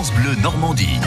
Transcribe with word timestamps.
France 0.00 0.14
Bleu 0.14 0.34
Normandie. 0.42 0.98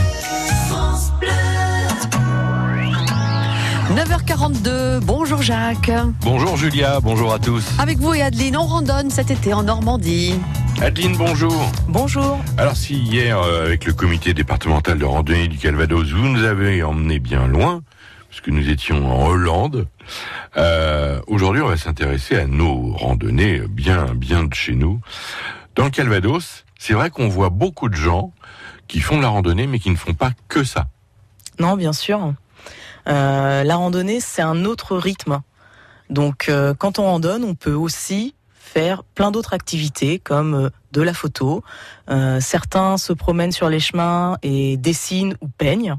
9h42, 3.89 4.99
bonjour 4.99 5.41
Jacques. 5.41 5.89
Bonjour 6.21 6.57
Julia, 6.57 6.99
bonjour 6.99 7.33
à 7.33 7.39
tous. 7.39 7.65
Avec 7.79 7.97
vous 7.97 8.13
et 8.13 8.21
Adeline, 8.21 8.55
on 8.55 8.67
randonne 8.67 9.09
cet 9.09 9.31
été 9.31 9.51
en 9.51 9.63
Normandie. 9.63 10.35
Adeline, 10.79 11.17
bonjour. 11.17 11.71
Bonjour. 11.87 12.39
Alors 12.59 12.75
si 12.75 12.93
hier, 12.99 13.39
euh, 13.39 13.65
avec 13.65 13.85
le 13.85 13.93
comité 13.93 14.35
départemental 14.35 14.99
de 14.99 15.05
randonnée 15.05 15.47
du 15.47 15.57
Calvados, 15.57 16.11
vous 16.11 16.27
nous 16.27 16.43
avez 16.43 16.83
emmené 16.83 17.17
bien 17.17 17.47
loin, 17.47 17.81
puisque 18.29 18.49
nous 18.49 18.69
étions 18.69 19.11
en 19.11 19.25
Hollande, 19.25 19.87
euh, 20.55 21.19
aujourd'hui 21.25 21.63
on 21.63 21.67
va 21.67 21.77
s'intéresser 21.77 22.35
à 22.35 22.45
nos 22.45 22.93
randonnées 22.93 23.63
bien, 23.67 24.13
bien 24.13 24.43
de 24.43 24.53
chez 24.53 24.75
nous. 24.75 25.01
Dans 25.75 25.85
le 25.85 25.89
Calvados, 25.89 26.65
c'est 26.77 26.93
vrai 26.93 27.09
qu'on 27.09 27.29
voit 27.29 27.49
beaucoup 27.49 27.89
de 27.89 27.95
gens 27.95 28.31
qui 28.87 28.99
font 28.99 29.17
de 29.17 29.23
la 29.23 29.29
randonnée, 29.29 29.65
mais 29.65 29.79
qui 29.79 29.89
ne 29.89 29.95
font 29.95 30.13
pas 30.13 30.31
que 30.47 30.63
ça. 30.63 30.87
Non, 31.59 31.75
bien 31.75 31.93
sûr. 31.93 32.33
Euh, 33.07 33.63
la 33.63 33.75
randonnée, 33.75 34.19
c'est 34.19 34.41
un 34.41 34.65
autre 34.65 34.95
rythme. 34.97 35.41
Donc, 36.09 36.47
euh, 36.47 36.73
quand 36.75 36.99
on 36.99 37.03
randonne, 37.03 37.43
on 37.43 37.55
peut 37.55 37.73
aussi 37.73 38.35
faire 38.73 39.03
plein 39.03 39.31
d'autres 39.31 39.53
activités 39.53 40.19
comme 40.19 40.53
euh, 40.53 40.69
de 40.91 41.01
la 41.01 41.13
photo. 41.13 41.63
Euh, 42.09 42.39
certains 42.39 42.97
se 42.97 43.13
promènent 43.13 43.51
sur 43.51 43.69
les 43.69 43.79
chemins 43.79 44.37
et 44.43 44.77
dessinent 44.77 45.35
ou 45.41 45.47
peignent. 45.47 45.95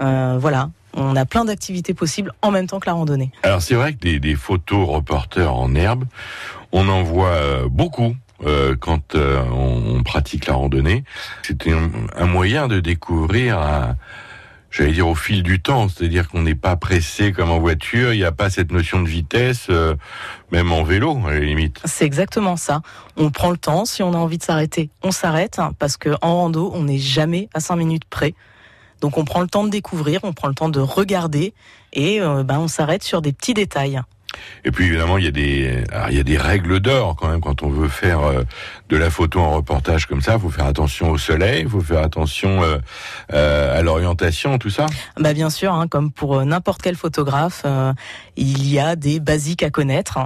Euh, 0.00 0.36
voilà, 0.38 0.70
on 0.94 1.16
a 1.16 1.24
plein 1.24 1.44
d'activités 1.44 1.94
possibles 1.94 2.32
en 2.42 2.50
même 2.50 2.66
temps 2.66 2.80
que 2.80 2.86
la 2.86 2.92
randonnée. 2.92 3.32
Alors 3.42 3.62
c'est 3.62 3.74
vrai 3.74 3.94
que 3.94 3.98
des, 3.98 4.18
des 4.20 4.34
photos 4.34 4.86
reporters 4.88 5.54
en 5.54 5.74
herbe, 5.74 6.04
on 6.72 6.88
en 6.88 7.02
voit 7.02 7.66
beaucoup. 7.68 8.14
Euh, 8.44 8.76
quand 8.78 9.14
euh, 9.14 9.42
on, 9.50 10.02
pratique 10.02 10.46
la 10.46 10.54
randonnée, 10.54 11.04
c'est 11.42 11.66
un, 11.68 12.26
moyen 12.26 12.68
de 12.68 12.80
découvrir, 12.80 13.94
j'allais 14.70 14.92
dire 14.92 15.08
au 15.08 15.14
fil 15.14 15.42
du 15.42 15.60
temps, 15.60 15.88
c'est-à-dire 15.88 16.28
qu'on 16.28 16.42
n'est 16.42 16.54
pas 16.54 16.76
pressé 16.76 17.32
comme 17.32 17.50
en 17.50 17.58
voiture, 17.58 18.12
il 18.12 18.18
n'y 18.18 18.24
a 18.24 18.32
pas 18.32 18.50
cette 18.50 18.70
notion 18.72 19.02
de 19.02 19.08
vitesse, 19.08 19.66
euh, 19.70 19.96
même 20.52 20.70
en 20.70 20.84
vélo 20.84 21.18
à 21.26 21.32
la 21.32 21.40
limite. 21.40 21.80
C'est 21.84 22.04
exactement 22.04 22.56
ça. 22.56 22.82
On 23.16 23.30
prend 23.30 23.50
le 23.50 23.56
temps. 23.56 23.84
Si 23.84 24.02
on 24.02 24.12
a 24.12 24.18
envie 24.18 24.38
de 24.38 24.42
s'arrêter, 24.42 24.90
on 25.02 25.10
s'arrête 25.10 25.58
hein, 25.58 25.72
parce 25.78 25.96
que 25.96 26.10
en 26.20 26.36
rando, 26.36 26.70
on 26.74 26.84
n'est 26.84 26.98
jamais 26.98 27.48
à 27.54 27.60
5 27.60 27.76
minutes 27.76 28.04
près. 28.04 28.34
Donc 29.00 29.18
on 29.18 29.24
prend 29.24 29.40
le 29.40 29.48
temps 29.48 29.64
de 29.64 29.70
découvrir, 29.70 30.20
on 30.22 30.32
prend 30.32 30.48
le 30.48 30.54
temps 30.54 30.68
de 30.68 30.80
regarder 30.80 31.52
et 31.92 32.18
ben, 32.18 32.58
on 32.58 32.66
s'arrête 32.68 33.02
sur 33.02 33.20
des 33.20 33.34
petits 33.34 33.52
détails. 33.52 34.00
Et 34.64 34.70
puis 34.70 34.86
évidemment, 34.86 35.18
il 35.18 35.24
y 35.24 35.28
a 35.28 35.30
des, 35.30 35.84
il 36.10 36.16
y 36.16 36.20
a 36.20 36.22
des 36.22 36.38
règles 36.38 36.80
d'or 36.80 37.16
quand 37.16 37.28
même 37.28 37.40
quand 37.40 37.62
on 37.62 37.68
veut 37.68 37.88
faire 37.88 38.20
euh, 38.20 38.42
de 38.88 38.96
la 38.96 39.10
photo 39.10 39.40
en 39.40 39.52
reportage 39.52 40.06
comme 40.06 40.22
ça. 40.22 40.34
Il 40.34 40.40
faut 40.40 40.50
faire 40.50 40.66
attention 40.66 41.10
au 41.10 41.18
soleil, 41.18 41.62
il 41.62 41.68
faut 41.68 41.80
faire 41.80 42.02
attention 42.02 42.62
euh, 42.62 42.78
euh, 43.32 43.78
à 43.78 43.82
l'orientation, 43.82 44.58
tout 44.58 44.70
ça. 44.70 44.86
Bah 45.18 45.34
bien 45.34 45.50
sûr, 45.50 45.72
hein, 45.72 45.88
comme 45.88 46.10
pour 46.10 46.38
euh, 46.38 46.44
n'importe 46.44 46.82
quel 46.82 46.96
photographe, 46.96 47.62
euh, 47.64 47.92
il 48.36 48.66
y 48.68 48.78
a 48.78 48.96
des 48.96 49.20
basiques 49.20 49.62
à 49.62 49.70
connaître. 49.70 50.18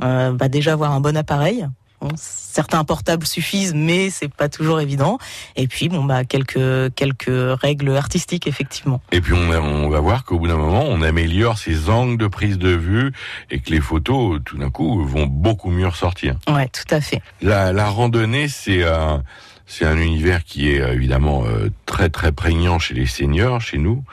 Euh, 0.00 0.32
bah 0.32 0.48
déjà 0.48 0.72
avoir 0.74 0.92
un 0.92 1.00
bon 1.00 1.16
appareil. 1.16 1.66
Bon, 2.00 2.10
certains 2.16 2.84
portables 2.84 3.26
suffisent, 3.26 3.74
mais 3.74 4.10
c'est 4.10 4.32
pas 4.32 4.48
toujours 4.48 4.80
évident. 4.80 5.18
Et 5.56 5.66
puis 5.66 5.88
bon 5.88 6.04
bah 6.04 6.24
quelques 6.24 6.94
quelques 6.94 7.60
règles 7.60 7.96
artistiques 7.96 8.46
effectivement. 8.46 9.00
Et 9.10 9.20
puis 9.20 9.32
on, 9.32 9.50
on 9.50 9.88
va 9.88 10.00
voir 10.00 10.24
qu'au 10.24 10.38
bout 10.38 10.46
d'un 10.48 10.56
moment, 10.56 10.84
on 10.86 11.02
améliore 11.02 11.58
ses 11.58 11.90
angles 11.90 12.16
de 12.16 12.26
prise 12.28 12.58
de 12.58 12.70
vue 12.70 13.12
et 13.50 13.58
que 13.58 13.70
les 13.70 13.80
photos, 13.80 14.38
tout 14.44 14.58
d'un 14.58 14.70
coup, 14.70 15.04
vont 15.04 15.26
beaucoup 15.26 15.70
mieux 15.70 15.88
ressortir. 15.88 16.36
Ouais, 16.48 16.68
tout 16.68 16.94
à 16.94 17.00
fait. 17.00 17.20
La, 17.42 17.72
la 17.72 17.88
randonnée, 17.88 18.48
c'est 18.48 18.84
un, 18.84 19.24
c'est 19.66 19.84
un 19.84 19.98
univers 19.98 20.44
qui 20.44 20.70
est 20.70 20.78
évidemment 20.92 21.44
euh, 21.46 21.68
très 21.84 22.08
très 22.10 22.32
prégnant 22.32 22.78
chez 22.78 22.94
les 22.94 23.06
seniors, 23.06 23.60
chez 23.60 23.78
nous. 23.78 24.04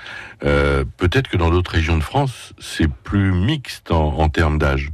Euh, 0.43 0.83
Peut-être 0.97 1.27
que 1.29 1.37
dans 1.37 1.49
d'autres 1.49 1.71
régions 1.71 1.97
de 1.97 2.03
France, 2.03 2.53
c'est 2.59 2.91
plus 2.91 3.31
mixte 3.31 3.91
en, 3.91 4.17
en 4.17 4.29
termes 4.29 4.57
d'âge. 4.57 4.89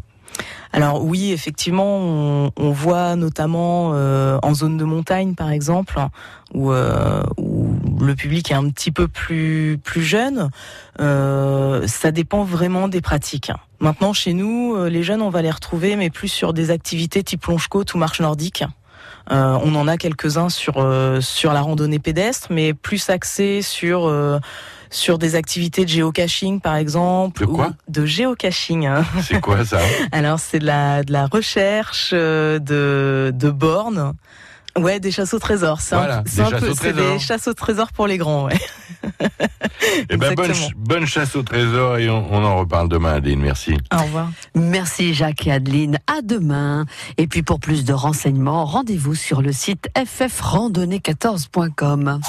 Alors 0.73 1.03
oui, 1.03 1.31
effectivement, 1.31 2.51
on, 2.55 2.71
voit 2.71 3.15
notamment 3.15 3.91
euh, 3.93 4.39
en 4.41 4.53
zone 4.53 4.77
de 4.77 4.85
montagne, 4.85 5.35
par 5.35 5.51
exemple, 5.51 5.99
où, 6.53 6.71
euh, 6.71 7.23
où 7.37 7.75
le 7.99 8.15
public 8.15 8.51
est 8.51 8.55
un 8.55 8.69
petit 8.69 8.91
peu 8.91 9.07
plus 9.07 9.79
plus 9.83 10.03
jeune. 10.03 10.49
Euh, 10.99 11.85
ça 11.87 12.11
dépend 12.11 12.43
vraiment 12.43 12.87
des 12.87 13.01
pratiques. 13.01 13.51
Maintenant, 13.79 14.13
chez 14.13 14.33
nous, 14.33 14.85
les 14.85 15.03
jeunes, 15.03 15.21
on 15.21 15.29
va 15.29 15.41
les 15.41 15.51
retrouver, 15.51 15.95
mais 15.95 16.09
plus 16.09 16.29
sur 16.29 16.53
des 16.53 16.71
activités 16.71 17.23
type 17.23 17.41
plonge-côte 17.41 17.93
ou 17.93 17.97
marche 17.97 18.21
nordique. 18.21 18.63
On 19.29 19.75
en 19.75 19.87
a 19.87 19.97
quelques-uns 19.97 20.49
sur 20.49 20.85
sur 21.21 21.53
la 21.53 21.61
randonnée 21.61 21.99
pédestre, 21.99 22.47
mais 22.49 22.73
plus 22.73 23.09
axés 23.09 23.61
sur 23.61 24.07
sur 24.91 25.17
des 25.17 25.33
activités 25.35 25.83
de 25.85 25.89
géocaching, 25.89 26.59
par 26.61 26.75
exemple. 26.75 27.41
De 27.41 27.45
quoi? 27.47 27.67
ou 27.67 27.73
De 27.91 28.05
géocaching. 28.05 28.85
hein. 28.85 29.03
C'est 29.23 29.41
quoi 29.41 29.65
ça? 29.65 29.79
Alors 30.11 30.37
c'est 30.39 30.59
de 30.59 30.65
la, 30.67 31.01
de 31.03 31.11
la 31.11 31.25
recherche 31.25 32.11
euh, 32.13 32.59
de, 32.59 33.31
de 33.33 33.49
bornes. 33.49 34.13
Ouais, 34.77 35.01
des 35.01 35.11
chasses 35.11 35.33
au 35.33 35.39
trésor. 35.39 35.81
C'est 35.81 35.95
Voilà, 35.95 36.19
un, 36.19 36.21
des 36.21 36.31
peu, 36.59 36.69
au 36.69 36.73
c'est 36.73 36.93
trésor. 36.93 37.13
des 37.13 37.19
chasses 37.19 37.47
au 37.49 37.53
trésor 37.53 37.91
pour 37.91 38.07
les 38.07 38.17
grands, 38.17 38.45
ouais. 38.45 38.57
Eh 40.09 40.15
ben, 40.15 40.33
bonne, 40.35 40.53
bonne 40.77 41.05
chasse 41.05 41.35
au 41.35 41.43
trésor 41.43 41.97
et 41.97 42.09
on, 42.09 42.25
on 42.31 42.41
en 42.45 42.55
reparle 42.57 42.87
demain, 42.87 43.15
Adeline. 43.15 43.41
Merci. 43.41 43.75
Au 43.93 43.97
revoir. 44.03 44.29
Merci 44.55 45.13
Jacques 45.13 45.45
et 45.47 45.51
Adeline. 45.51 45.99
À 46.07 46.21
demain. 46.23 46.85
Et 47.17 47.27
puis 47.27 47.43
pour 47.43 47.59
plus 47.59 47.83
de 47.83 47.91
renseignements, 47.93 48.63
rendez-vous 48.65 49.15
sur 49.15 49.41
le 49.41 49.51
site 49.51 49.89
ffrandonnée14.com. 49.95 52.21